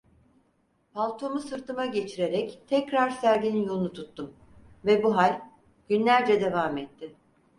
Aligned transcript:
Paltomu 0.93 1.39
sırtıma 1.39 1.85
geçirerek 1.85 2.67
tekrar 2.67 3.09
serginin 3.09 3.63
yolunu 3.65 3.93
tuttum; 3.93 4.33
ve 4.85 5.03
bu 5.03 5.17
hal, 5.17 5.39
günlerce 5.89 6.41
devam 6.41 6.77
etti. 6.77 7.15